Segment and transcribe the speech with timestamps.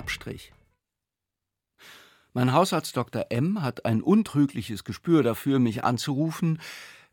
[0.00, 0.54] Abstrich.
[2.32, 3.26] Mein Hausarzt Dr.
[3.28, 6.58] M hat ein untrügliches Gespür dafür, mich anzurufen,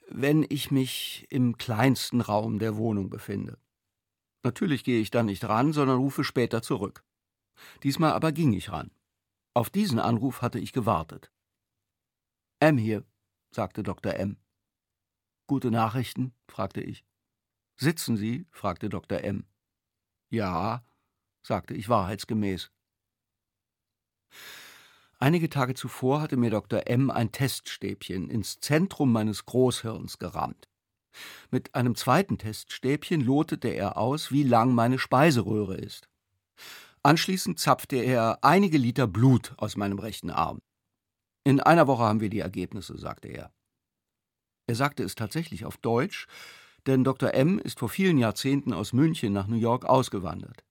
[0.07, 3.57] wenn ich mich im kleinsten Raum der Wohnung befinde.
[4.41, 7.03] Natürlich gehe ich dann nicht ran, sondern rufe später zurück.
[7.83, 8.89] Diesmal aber ging ich ran.
[9.53, 11.29] Auf diesen Anruf hatte ich gewartet.
[12.61, 13.03] M hier,
[13.51, 14.13] sagte Dr.
[14.13, 14.37] M.
[15.45, 16.33] Gute Nachrichten?
[16.47, 17.03] fragte ich.
[17.75, 18.47] Sitzen Sie?
[18.49, 19.19] fragte Dr.
[19.25, 19.45] M.
[20.29, 20.85] Ja,
[21.47, 22.71] sagte ich wahrheitsgemäß.
[25.19, 26.87] Einige Tage zuvor hatte mir Dr.
[26.87, 30.67] M ein Teststäbchen ins Zentrum meines Großhirns gerammt.
[31.49, 36.07] Mit einem zweiten Teststäbchen lotete er aus, wie lang meine Speiseröhre ist.
[37.01, 40.59] Anschließend zapfte er einige Liter Blut aus meinem rechten Arm.
[41.43, 43.51] In einer Woche haben wir die Ergebnisse, sagte er.
[44.67, 46.27] Er sagte es tatsächlich auf Deutsch,
[46.85, 47.33] denn Dr.
[47.33, 50.66] M ist vor vielen Jahrzehnten aus München nach New York ausgewandert.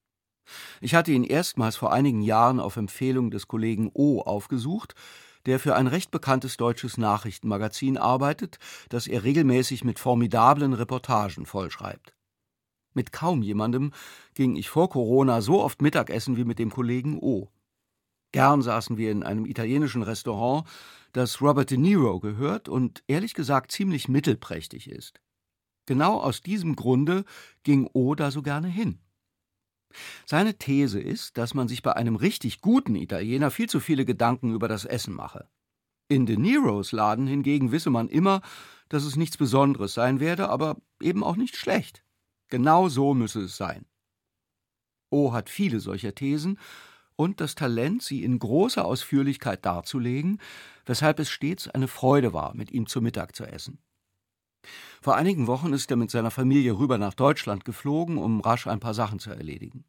[0.81, 4.95] Ich hatte ihn erstmals vor einigen Jahren auf Empfehlung des Kollegen O aufgesucht,
[5.47, 8.59] der für ein recht bekanntes deutsches Nachrichtenmagazin arbeitet,
[8.89, 12.15] das er regelmäßig mit formidablen Reportagen vollschreibt.
[12.95, 13.93] Mit kaum jemandem
[14.35, 17.51] ging ich vor Corona so oft Mittagessen wie mit dem Kollegen O.
[18.33, 20.67] Gern saßen wir in einem italienischen Restaurant,
[21.13, 25.21] das Robert De Niro gehört und ehrlich gesagt ziemlich mittelprächtig ist.
[25.87, 27.25] Genau aus diesem Grunde
[27.63, 28.99] ging O da so gerne hin.
[30.25, 34.55] Seine These ist, dass man sich bei einem richtig guten Italiener viel zu viele Gedanken
[34.55, 35.49] über das Essen mache.
[36.09, 38.41] In De Niros Laden hingegen wisse man immer,
[38.89, 42.05] dass es nichts Besonderes sein werde, aber eben auch nicht schlecht.
[42.49, 43.87] Genau so müsse es sein.
[45.11, 46.59] O hat viele solcher Thesen
[47.17, 50.41] und das Talent, sie in großer Ausführlichkeit darzulegen,
[50.85, 53.79] weshalb es stets eine Freude war, mit ihm zu Mittag zu essen.
[55.00, 58.81] Vor einigen Wochen ist er mit seiner Familie rüber nach Deutschland geflogen, um rasch ein
[58.81, 59.84] paar Sachen zu erledigen.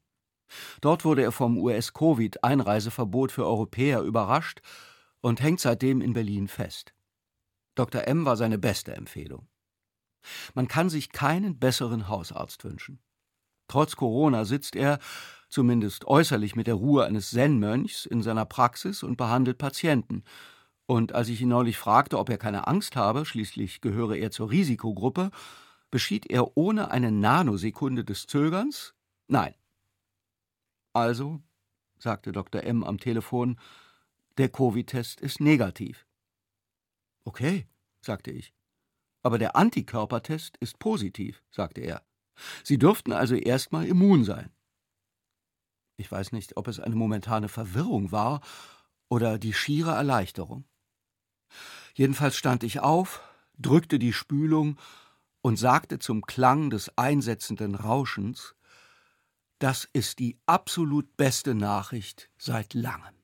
[0.82, 4.62] Dort wurde er vom US-Covid-Einreiseverbot für Europäer überrascht
[5.22, 6.94] und hängt seitdem in Berlin fest.
[7.76, 8.08] Dr.
[8.08, 9.48] M war seine beste Empfehlung.
[10.54, 13.00] Man kann sich keinen besseren Hausarzt wünschen.
[13.68, 15.00] Trotz Corona sitzt er,
[15.50, 20.24] zumindest äußerlich mit der Ruhe eines Zen-Mönchs, in seiner Praxis und behandelt Patienten
[20.88, 24.50] und als ich ihn neulich fragte, ob er keine Angst habe, schließlich gehöre er zur
[24.50, 25.32] Risikogruppe,
[25.92, 28.96] beschied er ohne eine Nanosekunde des Zögerns
[29.28, 29.54] Nein.
[30.94, 31.42] Also,
[32.00, 32.64] sagte Dr.
[32.64, 33.60] M am Telefon,
[34.38, 36.08] der Covid-Test ist negativ.
[37.26, 37.68] Okay,
[38.02, 38.54] sagte ich.
[39.22, 42.06] Aber der Antikörpertest ist positiv, sagte er.
[42.64, 44.52] Sie dürften also erstmal immun sein.
[45.98, 48.42] Ich weiß nicht, ob es eine momentane Verwirrung war
[49.10, 50.66] oder die schiere Erleichterung.
[51.94, 53.22] Jedenfalls stand ich auf,
[53.58, 54.78] drückte die Spülung
[55.42, 58.56] und sagte zum Klang des einsetzenden Rauschens
[59.60, 63.17] Das ist die absolut beste Nachricht seit langem.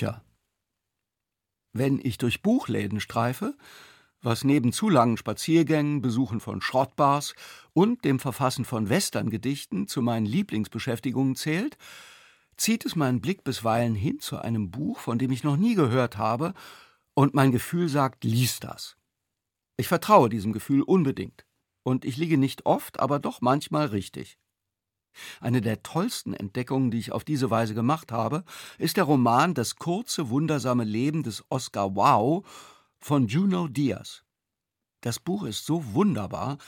[0.00, 0.24] Bücher.
[1.72, 3.54] Wenn ich durch Buchläden streife,
[4.22, 7.34] was neben zu langen Spaziergängen, Besuchen von Schrottbars
[7.74, 11.76] und dem Verfassen von Westerngedichten zu meinen Lieblingsbeschäftigungen zählt,
[12.56, 16.16] zieht es meinen Blick bisweilen hin zu einem Buch, von dem ich noch nie gehört
[16.16, 16.54] habe,
[17.14, 18.96] und mein Gefühl sagt, lies das.
[19.76, 21.44] Ich vertraue diesem Gefühl unbedingt,
[21.82, 24.38] und ich liege nicht oft, aber doch manchmal richtig.
[25.40, 28.44] Eine der tollsten Entdeckungen, die ich auf diese Weise gemacht habe,
[28.78, 32.46] ist der Roman Das kurze, wundersame Leben des Oscar Wow
[32.98, 34.24] von Juno Diaz.
[35.00, 36.58] Das Buch ist so wunderbar,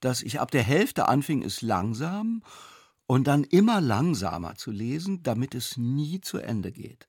[0.00, 2.42] dass ich ab der Hälfte anfing, es langsam
[3.06, 7.08] und dann immer langsamer zu lesen, damit es nie zu Ende geht.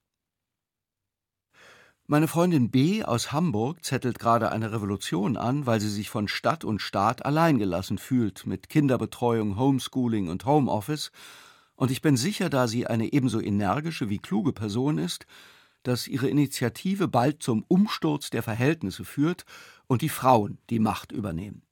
[2.09, 3.04] Meine Freundin B.
[3.04, 7.98] aus Hamburg zettelt gerade eine Revolution an, weil sie sich von Stadt und Staat alleingelassen
[7.98, 11.12] fühlt mit Kinderbetreuung, Homeschooling und Homeoffice,
[11.75, 15.25] und ich bin sicher, da sie eine ebenso energische wie kluge Person ist,
[15.83, 19.44] dass ihre Initiative bald zum Umsturz der Verhältnisse führt
[19.88, 21.63] und die Frauen die Macht übernehmen.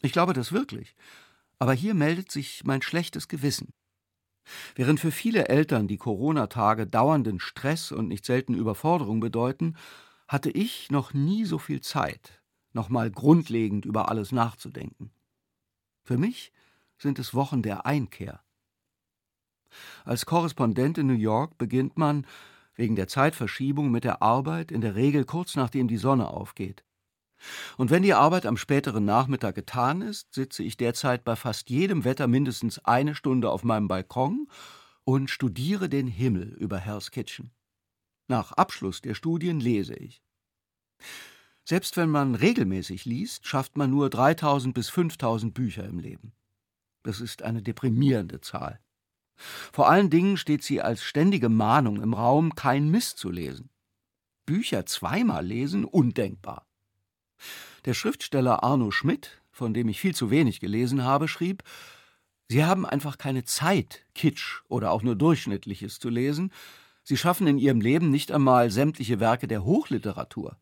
[0.00, 0.96] Ich glaube das wirklich,
[1.58, 3.74] aber hier meldet sich mein schlechtes Gewissen.
[4.74, 9.76] Während für viele Eltern die Corona-Tage dauernden Stress und nicht selten Überforderung bedeuten,
[10.26, 12.42] hatte ich noch nie so viel Zeit,
[12.72, 15.10] nochmal grundlegend über alles nachzudenken.
[16.04, 16.52] Für mich
[16.98, 18.42] sind es Wochen der Einkehr.
[20.04, 22.26] Als Korrespondent in New York beginnt man,
[22.74, 26.84] wegen der Zeitverschiebung, mit der Arbeit in der Regel kurz nachdem die Sonne aufgeht.
[27.76, 32.04] Und wenn die Arbeit am späteren Nachmittag getan ist, sitze ich derzeit bei fast jedem
[32.04, 34.48] Wetter mindestens eine Stunde auf meinem Balkon
[35.04, 37.50] und studiere den Himmel über Hell's Kitchen.
[38.28, 40.22] Nach Abschluss der Studien lese ich.
[41.64, 46.32] Selbst wenn man regelmäßig liest, schafft man nur 3000 bis 5000 Bücher im Leben.
[47.02, 48.80] Das ist eine deprimierende Zahl.
[49.72, 53.70] Vor allen Dingen steht sie als ständige Mahnung im Raum, kein Mist zu lesen.
[54.44, 56.67] Bücher zweimal lesen, undenkbar.
[57.84, 61.62] Der Schriftsteller Arno Schmidt, von dem ich viel zu wenig gelesen habe, schrieb,
[62.50, 66.50] Sie haben einfach keine Zeit, Kitsch oder auch nur Durchschnittliches zu lesen.
[67.02, 70.56] Sie schaffen in Ihrem Leben nicht einmal sämtliche Werke der Hochliteratur.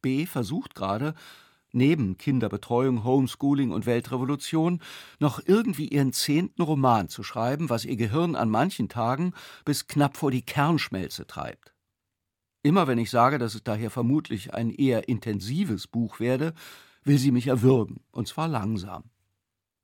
[0.00, 1.14] B versucht gerade,
[1.72, 4.80] neben Kinderbetreuung, Homeschooling und Weltrevolution,
[5.18, 9.32] noch irgendwie ihren zehnten Roman zu schreiben, was ihr Gehirn an manchen Tagen
[9.64, 11.72] bis knapp vor die Kernschmelze treibt.
[12.62, 16.54] Immer wenn ich sage, dass es daher vermutlich ein eher intensives Buch werde,
[17.02, 19.10] will sie mich erwürgen, und zwar langsam.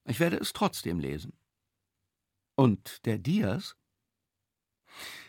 [0.04, 1.32] Ich werde es trotzdem lesen.
[2.54, 3.76] Und der Diaz?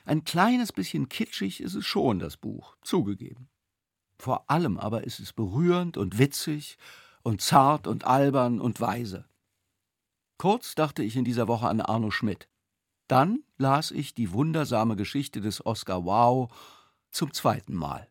[0.06, 3.50] Ein kleines bisschen kitschig ist es schon, das Buch, zugegeben.
[4.18, 6.78] Vor allem aber ist es berührend und witzig
[7.24, 9.28] und zart und albern und weise.
[10.38, 12.48] Kurz dachte ich in dieser Woche an Arno Schmidt.
[13.08, 16.52] Dann las ich die wundersame Geschichte des Oscar Wow
[17.12, 18.08] zum zweiten Mal.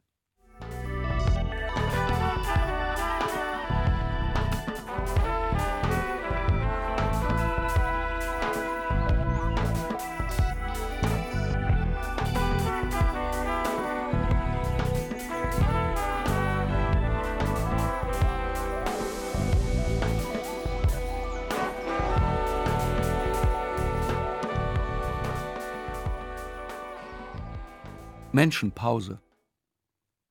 [28.38, 29.19] Menschenpause.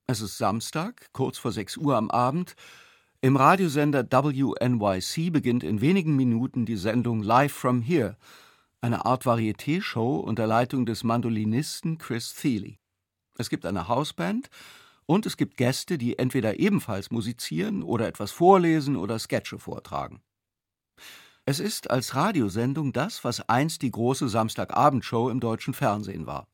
[0.07, 2.56] Es ist Samstag, kurz vor 6 Uhr am Abend.
[3.19, 8.15] Im Radiosender WNYC beginnt in wenigen Minuten die Sendung Live from Here,
[8.80, 12.77] eine Art Varieté-Show unter Leitung des Mandolinisten Chris Thiele.
[13.38, 14.50] Es gibt eine Hausband
[15.06, 20.21] und es gibt Gäste, die entweder ebenfalls musizieren oder etwas vorlesen oder Sketche vortragen.
[21.44, 26.48] Es ist als Radiosendung das, was einst die große Samstagabendshow im deutschen Fernsehen war.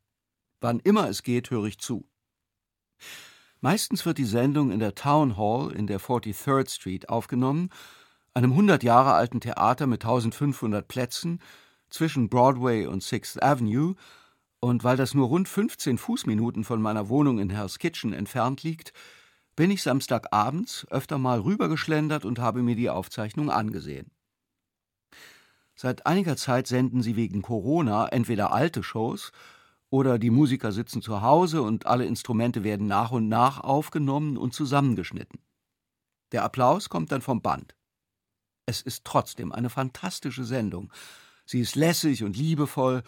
[0.64, 2.08] Wann immer es geht, höre ich zu.
[3.60, 7.70] Meistens wird die Sendung in der Town Hall in der 43rd Street aufgenommen,
[8.34, 11.42] einem 100 Jahre alten Theater mit 1500 Plätzen
[11.90, 13.96] zwischen Broadway und Sixth Avenue,
[14.62, 18.94] und weil das nur rund 15 Fußminuten von meiner Wohnung in Hell's Kitchen entfernt liegt,
[19.58, 24.12] bin ich Samstagabends öfter mal rübergeschlendert und habe mir die Aufzeichnung angesehen.
[25.76, 29.34] Seit einiger Zeit senden sie wegen Corona entweder alte Shows
[29.94, 34.52] oder die Musiker sitzen zu Hause und alle Instrumente werden nach und nach aufgenommen und
[34.52, 35.40] zusammengeschnitten.
[36.32, 37.76] Der Applaus kommt dann vom Band.
[38.66, 40.92] Es ist trotzdem eine fantastische Sendung.
[41.46, 43.04] Sie ist lässig und liebevoll,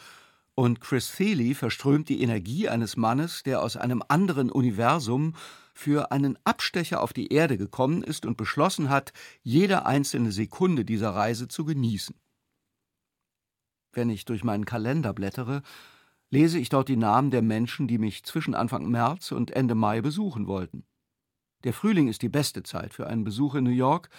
[0.53, 5.33] und Chris Thiele verströmt die Energie eines Mannes, der aus einem anderen Universum
[5.74, 11.09] für einen Abstecher auf die Erde gekommen ist und beschlossen hat, jede einzelne Sekunde dieser
[11.09, 12.15] Reise zu genießen.
[13.91, 15.63] Wenn ich durch meinen Kalender blättere,
[16.29, 20.01] lese ich dort die Namen der Menschen, die mich zwischen Anfang März und Ende Mai
[20.01, 20.86] besuchen wollten.
[21.63, 24.10] Der Frühling ist die beste Zeit für einen Besuch in New York,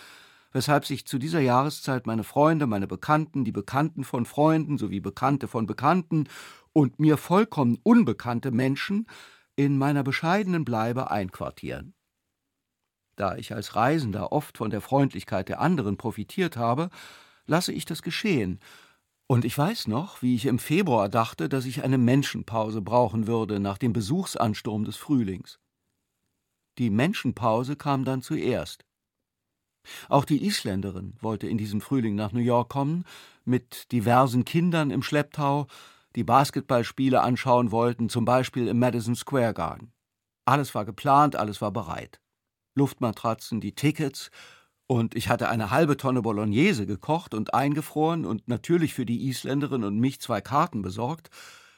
[0.52, 5.48] weshalb sich zu dieser Jahreszeit meine Freunde, meine Bekannten, die Bekannten von Freunden sowie Bekannte
[5.48, 6.28] von Bekannten
[6.72, 9.06] und mir vollkommen unbekannte Menschen
[9.54, 11.94] in meiner bescheidenen Bleibe einquartieren.
[13.16, 16.90] Da ich als Reisender oft von der Freundlichkeit der anderen profitiert habe,
[17.46, 18.60] lasse ich das geschehen
[19.28, 23.58] und ich weiß noch, wie ich im Februar dachte, dass ich eine Menschenpause brauchen würde
[23.58, 25.58] nach dem Besuchsansturm des Frühlings.
[26.78, 28.84] Die Menschenpause kam dann zuerst.
[30.08, 33.04] Auch die Isländerin wollte in diesem Frühling nach New York kommen,
[33.44, 35.66] mit diversen Kindern im Schlepptau,
[36.16, 39.92] die Basketballspiele anschauen wollten, zum Beispiel im Madison Square Garden.
[40.44, 42.20] Alles war geplant, alles war bereit.
[42.74, 44.30] Luftmatratzen, die Tickets
[44.86, 49.84] und ich hatte eine halbe Tonne Bolognese gekocht und eingefroren und natürlich für die Isländerin
[49.84, 51.30] und mich zwei Karten besorgt,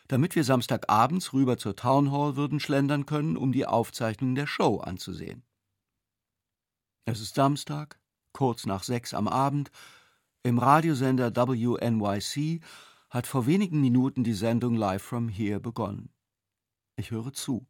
[0.08, 4.78] damit wir Samstagabends rüber zur Town Hall würden schlendern können, um die Aufzeichnung der Show
[4.78, 5.42] anzusehen.
[7.04, 7.98] Es ist Samstag,
[8.32, 9.70] kurz nach sechs am Abend.
[10.42, 12.62] Im Radiosender WNYC
[13.10, 16.10] hat vor wenigen Minuten die Sendung Live from Here begonnen.
[16.96, 17.66] Ich höre zu.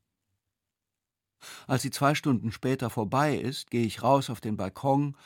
[1.66, 5.16] Als sie zwei Stunden später vorbei ist, gehe ich raus auf den Balkon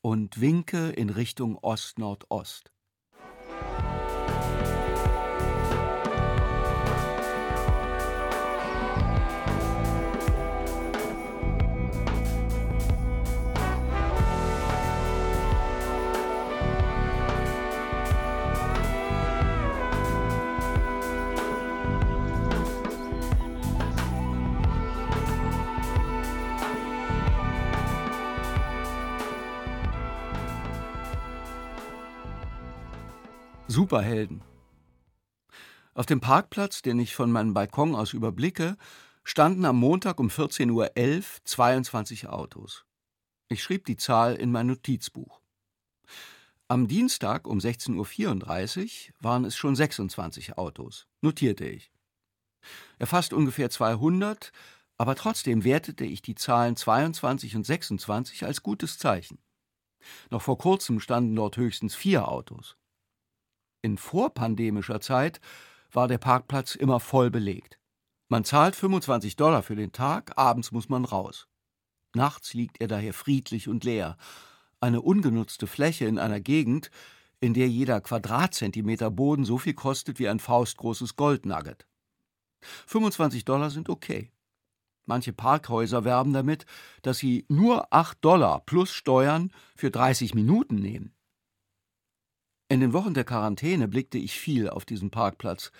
[0.00, 2.72] und winke in Richtung Ost-Nordost.
[33.80, 34.42] Superhelden.
[35.94, 38.76] Auf dem Parkplatz, den ich von meinem Balkon aus überblicke,
[39.24, 42.84] standen am Montag um 14.11 Uhr 22 Autos.
[43.48, 45.40] Ich schrieb die Zahl in mein Notizbuch.
[46.68, 51.90] Am Dienstag um 16.34 Uhr waren es schon 26 Autos, notierte ich.
[52.98, 54.52] Erfasst ungefähr 200,
[54.98, 59.38] aber trotzdem wertete ich die Zahlen 22 und 26 als gutes Zeichen.
[60.28, 62.76] Noch vor kurzem standen dort höchstens vier Autos.
[63.82, 65.40] In vorpandemischer Zeit
[65.90, 67.78] war der Parkplatz immer voll belegt.
[68.28, 71.48] Man zahlt 25 Dollar für den Tag, abends muss man raus.
[72.14, 74.16] Nachts liegt er daher friedlich und leer.
[74.80, 76.90] Eine ungenutzte Fläche in einer Gegend,
[77.40, 81.86] in der jeder Quadratzentimeter Boden so viel kostet wie ein faustgroßes Goldnugget.
[82.86, 84.30] 25 Dollar sind okay.
[85.06, 86.66] Manche Parkhäuser werben damit,
[87.02, 91.14] dass sie nur 8 Dollar plus Steuern für 30 Minuten nehmen.
[92.70, 95.72] In den Wochen der Quarantäne blickte ich viel auf diesen Parkplatz,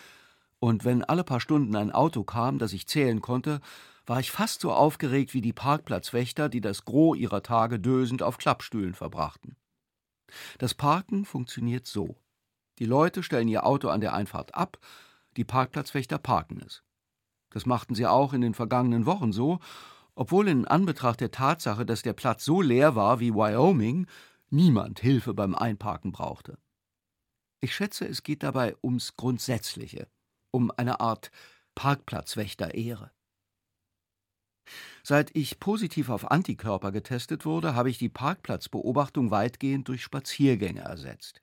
[0.58, 3.60] und wenn alle paar Stunden ein Auto kam, das ich zählen konnte,
[4.06, 8.38] war ich fast so aufgeregt wie die Parkplatzwächter, die das Gros ihrer Tage dösend auf
[8.38, 9.54] Klappstühlen verbrachten.
[10.58, 12.16] Das Parken funktioniert so.
[12.80, 14.76] Die Leute stellen ihr Auto an der Einfahrt ab,
[15.36, 16.82] die Parkplatzwächter parken es.
[17.50, 19.60] Das machten sie auch in den vergangenen Wochen so,
[20.16, 24.08] obwohl in Anbetracht der Tatsache, dass der Platz so leer war wie Wyoming,
[24.50, 26.58] niemand Hilfe beim Einparken brauchte.
[27.60, 30.08] Ich schätze, es geht dabei ums Grundsätzliche,
[30.50, 31.30] um eine Art
[31.74, 33.10] Parkplatzwächter-Ehre.
[35.02, 41.42] Seit ich positiv auf Antikörper getestet wurde, habe ich die Parkplatzbeobachtung weitgehend durch Spaziergänge ersetzt.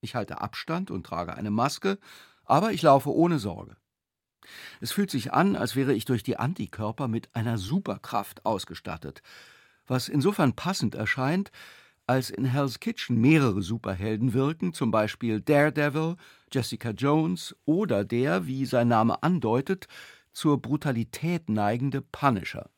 [0.00, 1.98] Ich halte Abstand und trage eine Maske,
[2.44, 3.76] aber ich laufe ohne Sorge.
[4.80, 9.22] Es fühlt sich an, als wäre ich durch die Antikörper mit einer Superkraft ausgestattet,
[9.86, 11.52] was insofern passend erscheint,
[12.06, 16.16] als in Hell's Kitchen mehrere Superhelden wirken, zum Beispiel Daredevil,
[16.52, 19.86] Jessica Jones oder der, wie sein Name andeutet,
[20.32, 22.70] zur Brutalität neigende Punisher.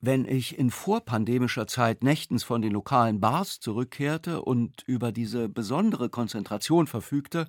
[0.00, 6.10] Wenn ich in vorpandemischer Zeit nächtens von den lokalen Bars zurückkehrte und über diese besondere
[6.10, 7.46] Konzentration verfügte,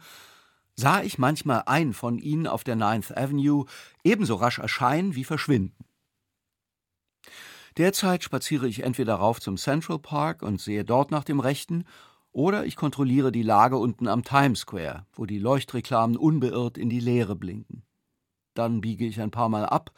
[0.75, 3.66] sah ich manchmal einen von ihnen auf der Ninth Avenue
[4.06, 5.86] ebenso rasch erscheinen wie verschwinden.
[7.77, 11.84] Derzeit spaziere ich entweder rauf zum Central Park und sehe dort nach dem Rechten,
[12.32, 17.00] oder ich kontrolliere die Lage unten am Times Square, wo die Leuchtreklamen unbeirrt in die
[17.00, 17.84] Leere blinken.
[18.53, 19.91] Dann biege ich ein paar Mal ab,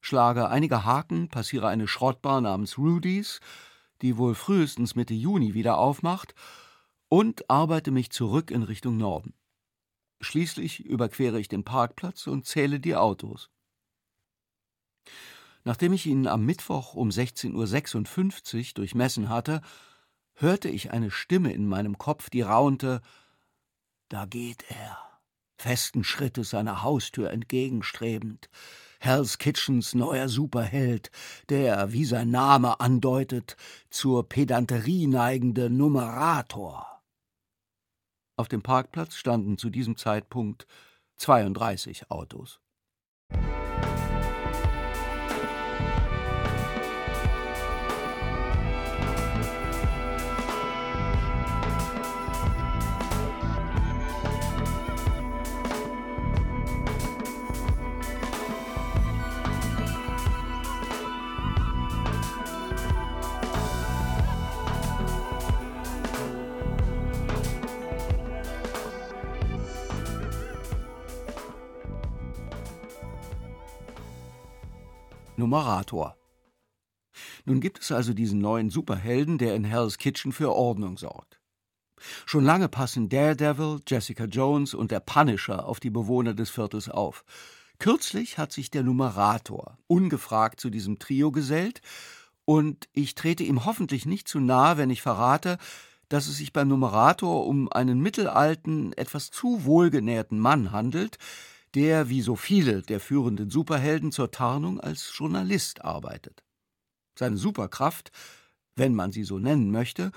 [0.00, 3.40] schlage einige Haken, passiere eine Schrottbar namens Rudy's,
[4.02, 6.34] die wohl frühestens Mitte Juni wieder aufmacht,
[7.08, 9.34] und arbeite mich zurück in Richtung Norden.
[10.20, 13.50] Schließlich überquere ich den Parkplatz und zähle die Autos.
[15.68, 19.60] Nachdem ich ihn am Mittwoch um 16.56 Uhr durchmessen hatte,
[20.32, 23.02] hörte ich eine Stimme in meinem Kopf, die raunte
[24.08, 24.96] Da geht er,
[25.58, 28.48] festen Schrittes seiner Haustür entgegenstrebend,
[28.98, 31.10] Hell's Kitchens neuer Superheld,
[31.50, 33.58] der, wie sein Name andeutet,
[33.90, 37.02] zur Pedanterie neigende Numerator.
[38.38, 40.66] Auf dem Parkplatz standen zu diesem Zeitpunkt
[41.16, 42.58] 32 Autos.
[75.48, 76.14] Numerator.
[77.46, 81.40] Nun gibt es also diesen neuen Superhelden, der in Hell's Kitchen für Ordnung sorgt.
[82.26, 87.24] Schon lange passen Daredevil, Jessica Jones und der Punisher auf die Bewohner des Viertels auf.
[87.78, 91.80] Kürzlich hat sich der Numerator ungefragt zu diesem Trio gesellt,
[92.44, 95.58] und ich trete ihm hoffentlich nicht zu nahe, wenn ich verrate,
[96.08, 101.18] dass es sich beim Numerator um einen mittelalten, etwas zu wohlgenährten Mann handelt,
[101.74, 106.42] der wie so viele der führenden Superhelden zur Tarnung als Journalist arbeitet.
[107.18, 108.10] Seine Superkraft,
[108.76, 110.12] wenn man sie so nennen möchte,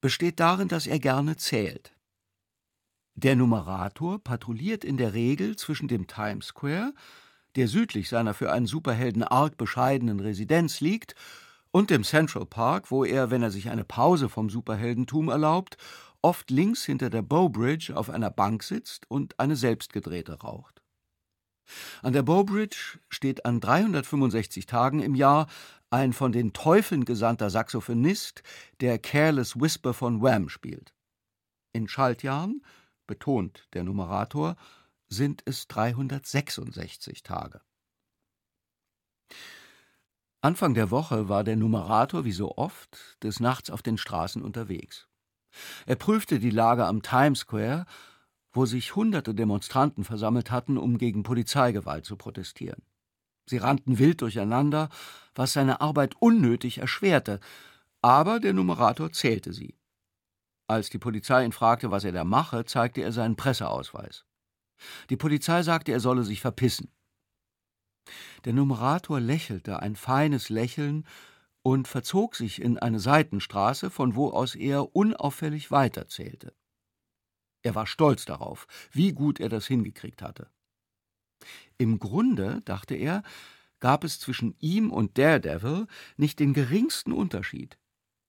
[0.00, 1.94] besteht darin, dass er gerne zählt.
[3.14, 6.94] Der Numerator patrouilliert in der Regel zwischen dem Times Square,
[7.56, 11.14] der südlich seiner für einen Superhelden arg bescheidenen Residenz liegt,
[11.74, 15.78] und dem Central Park, wo er, wenn er sich eine Pause vom Superheldentum erlaubt,
[16.20, 20.81] oft links hinter der Bow Bridge auf einer Bank sitzt und eine selbstgedrehte raucht.
[22.02, 25.46] An der Bow Bridge steht an 365 Tagen im Jahr
[25.90, 28.42] ein von den Teufeln gesandter Saxophonist,
[28.80, 30.94] der Careless Whisper von Wham spielt.
[31.72, 32.64] In Schaltjahren,
[33.06, 34.56] betont der Numerator,
[35.08, 37.60] sind es 366 Tage.
[40.40, 45.06] Anfang der Woche war der Numerator wie so oft des Nachts auf den Straßen unterwegs.
[45.86, 47.86] Er prüfte die Lage am Times Square,
[48.52, 52.82] wo sich hunderte Demonstranten versammelt hatten, um gegen Polizeigewalt zu protestieren.
[53.46, 54.88] Sie rannten wild durcheinander,
[55.34, 57.40] was seine Arbeit unnötig erschwerte,
[58.02, 59.76] aber der Numerator zählte sie.
[60.68, 64.24] Als die Polizei ihn fragte, was er da mache, zeigte er seinen Presseausweis.
[65.10, 66.90] Die Polizei sagte, er solle sich verpissen.
[68.44, 71.06] Der Numerator lächelte ein feines Lächeln
[71.62, 76.54] und verzog sich in eine Seitenstraße, von wo aus er unauffällig weiterzählte.
[77.62, 80.50] Er war stolz darauf, wie gut er das hingekriegt hatte.
[81.78, 83.22] Im Grunde, dachte er,
[83.80, 87.78] gab es zwischen ihm und Daredevil nicht den geringsten Unterschied,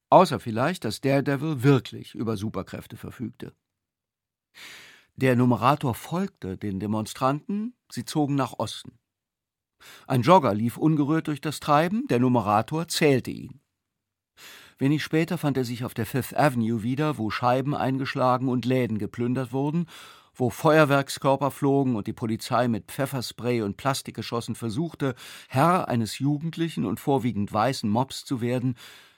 [0.10, 3.56] außer vielleicht, dass Daredevil wirklich über Superkräfte verfügte.
[5.16, 8.98] Der Numerator folgte den Demonstranten, sie zogen nach Osten.
[10.08, 13.63] Ein Jogger lief ungerührt durch das Treiben, der Numerator zählte ihn.
[14.78, 18.98] Wenig später fand er sich auf der Fifth Avenue wieder, wo Scheiben eingeschlagen und Läden
[18.98, 19.88] geplündert wurden,
[20.36, 25.16] wo Feuerwerkskörper flogen und die Polizei mit Pfefferspray und Plastikgeschossen versuchte,
[25.48, 28.76] Herr eines jugendlichen und vorwiegend weißen Mobs zu werden,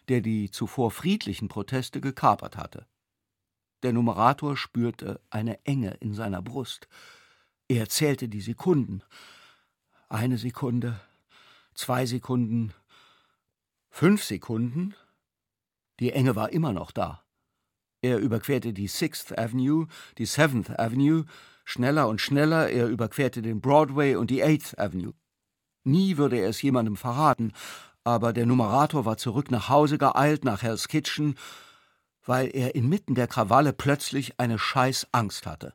[0.10, 2.86] der die zuvor friedlichen Proteste gekapert hatte.
[3.84, 6.88] Der Numerator spürte eine Enge in seiner Brust.
[7.68, 9.02] Er zählte die Sekunden.
[10.10, 11.00] Eine Sekunde,
[11.74, 12.74] zwei Sekunden,
[13.90, 14.96] fünf Sekunden.
[16.00, 17.24] Die Enge war immer noch da.
[18.02, 21.26] Er überquerte die Sixth Avenue, die Seventh Avenue,
[21.64, 25.14] schneller und schneller, er überquerte den Broadway und die Eighth Avenue.
[25.84, 27.54] Nie würde er es jemandem verraten,
[28.04, 31.36] aber der Numerator war zurück nach Hause geeilt, nach Hell's Kitchen,
[32.24, 35.74] weil er inmitten der Krawalle plötzlich eine scheiß Angst hatte.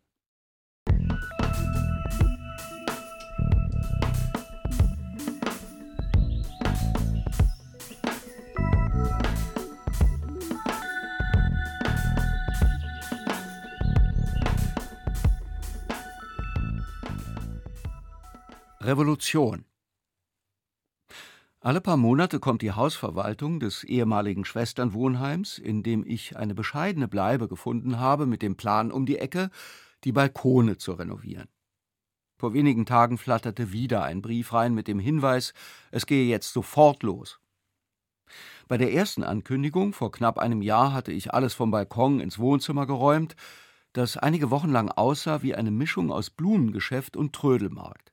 [18.91, 19.67] Revolution.
[21.61, 27.47] Alle paar Monate kommt die Hausverwaltung des ehemaligen Schwesternwohnheims, in dem ich eine bescheidene Bleibe
[27.47, 29.51] gefunden habe, mit dem Plan um die Ecke,
[30.03, 31.47] die Balkone zu renovieren.
[32.37, 35.55] Vor wenigen Tagen flatterte wieder ein Brief rein mit dem Hinweis,
[35.93, 37.39] es gehe jetzt sofort los.
[38.67, 42.89] Bei der ersten Ankündigung vor knapp einem Jahr hatte ich alles vom Balkon ins Wohnzimmer
[42.89, 43.37] geräumt,
[43.93, 48.10] das einige Wochen lang aussah wie eine Mischung aus Blumengeschäft und Trödelmarkt.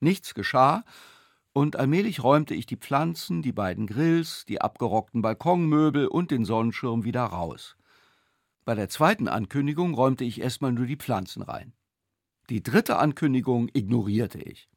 [0.00, 0.84] Nichts geschah,
[1.52, 7.04] und allmählich räumte ich die Pflanzen, die beiden Grills, die abgerockten Balkonmöbel und den Sonnenschirm
[7.04, 7.76] wieder raus.
[8.64, 11.72] Bei der zweiten Ankündigung räumte ich erstmal nur die Pflanzen rein.
[12.50, 14.68] Die dritte Ankündigung ignorierte ich.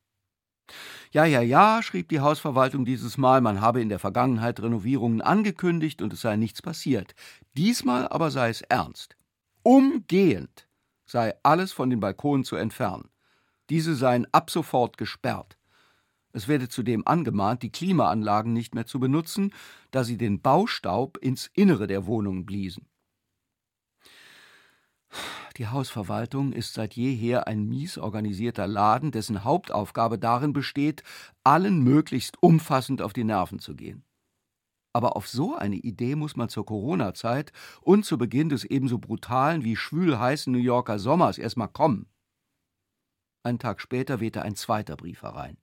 [1.12, 6.01] Ja, ja, ja, schrieb die Hausverwaltung dieses Mal, man habe in der Vergangenheit Renovierungen angekündigt
[6.01, 7.15] und es sei nichts passiert.
[7.56, 9.17] Diesmal aber sei es ernst.
[9.63, 10.67] Umgehend
[11.06, 13.10] sei alles von den Balkonen zu entfernen.
[13.69, 15.58] Diese seien ab sofort gesperrt.
[16.34, 19.53] Es werde zudem angemahnt, die Klimaanlagen nicht mehr zu benutzen,
[19.91, 22.88] da sie den Baustaub ins Innere der Wohnungen bliesen.
[25.58, 31.01] Die Hausverwaltung ist seit jeher ein mies organisierter Laden, dessen Hauptaufgabe darin besteht,
[31.43, 34.03] allen möglichst umfassend auf die Nerven zu gehen.
[34.93, 37.51] Aber auf so eine Idee muss man zur Corona-Zeit
[37.82, 42.08] und zu Beginn des ebenso brutalen wie schwül heißen New Yorker Sommers erstmal kommen.
[43.47, 45.57] Einen Tag später wehte ein zweiter Brief herein.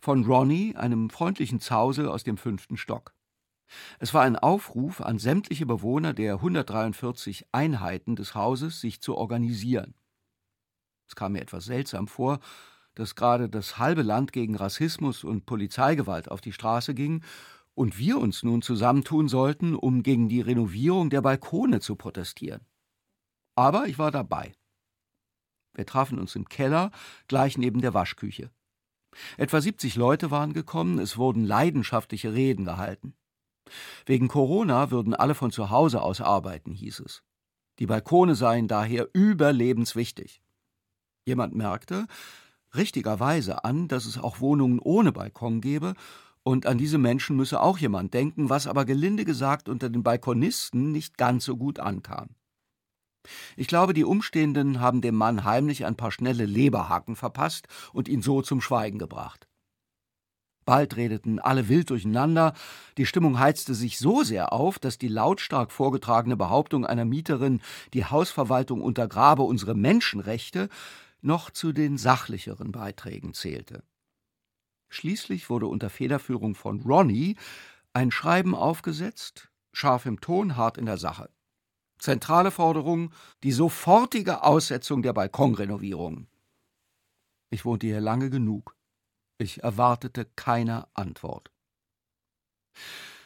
[0.00, 3.14] Von Ronnie, einem freundlichen Zausel aus dem fünften Stock.
[4.00, 9.94] Es war ein Aufruf an sämtliche Bewohner der 143 Einheiten des Hauses, sich zu organisieren.
[11.06, 12.40] Es kam mir etwas seltsam vor,
[12.96, 17.22] dass gerade das halbe Land gegen Rassismus und Polizeigewalt auf die Straße ging
[17.74, 22.66] und wir uns nun zusammentun sollten, um gegen die Renovierung der Balkone zu protestieren.
[23.54, 24.57] Aber ich war dabei.
[25.78, 26.90] Wir trafen uns im Keller,
[27.28, 28.50] gleich neben der Waschküche.
[29.36, 33.14] Etwa 70 Leute waren gekommen, es wurden leidenschaftliche Reden gehalten.
[34.04, 37.22] Wegen Corona würden alle von zu Hause aus arbeiten, hieß es.
[37.78, 40.42] Die Balkone seien daher überlebenswichtig.
[41.24, 42.08] Jemand merkte,
[42.74, 45.94] richtigerweise an, dass es auch Wohnungen ohne Balkon gebe,
[46.42, 50.90] und an diese Menschen müsse auch jemand denken, was aber gelinde gesagt unter den Balkonisten
[50.90, 52.30] nicht ganz so gut ankam.
[53.56, 58.22] Ich glaube, die Umstehenden haben dem Mann heimlich ein paar schnelle Leberhaken verpasst und ihn
[58.22, 59.48] so zum Schweigen gebracht.
[60.68, 62.52] Bald redeten alle wild durcheinander,
[62.98, 67.62] die Stimmung heizte sich so sehr auf, dass die lautstark vorgetragene Behauptung einer Mieterin,
[67.94, 70.68] die Hausverwaltung untergrabe unsere Menschenrechte,
[71.22, 73.82] noch zu den sachlicheren Beiträgen zählte.
[74.90, 77.36] Schließlich wurde unter Federführung von Ronnie
[77.94, 81.30] ein Schreiben aufgesetzt, scharf im Ton, hart in der Sache.
[81.98, 86.26] Zentrale Forderung: die sofortige Aussetzung der Balkonrenovierung.
[87.50, 88.76] Ich wohnte hier lange genug.
[89.38, 91.50] Ich erwartete keine Antwort.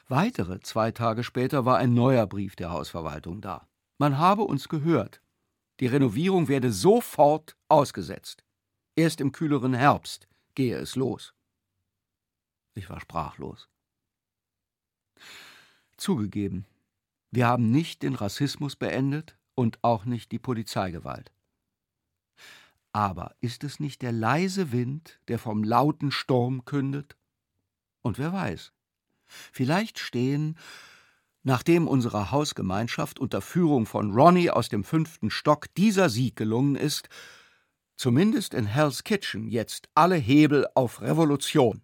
[0.09, 3.67] Weitere zwei Tage später war ein neuer Brief der Hausverwaltung da.
[3.99, 5.23] Man habe uns gehört.
[5.81, 8.45] Die Renovierung werde sofort ausgesetzt.
[8.95, 11.35] Erst im kühleren Herbst gehe es los.
[12.75, 13.69] Ich war sprachlos.
[15.97, 16.67] Zugegeben,
[17.33, 21.33] wir haben nicht den Rassismus beendet und auch nicht die Polizeigewalt.
[22.93, 27.17] Aber ist es nicht der leise Wind, der vom lauten Sturm kündet?
[28.03, 28.73] Und wer weiß,
[29.27, 30.59] vielleicht stehen,
[31.43, 37.09] nachdem unserer Hausgemeinschaft unter Führung von Ronnie aus dem fünften Stock dieser Sieg gelungen ist,
[37.97, 41.81] zumindest in Hell's Kitchen jetzt alle Hebel auf Revolution.